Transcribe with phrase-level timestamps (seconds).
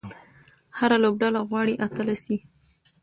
[0.77, 2.37] هره لوبډله غواړي اتله سي.